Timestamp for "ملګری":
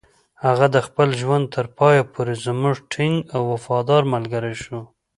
4.13-4.55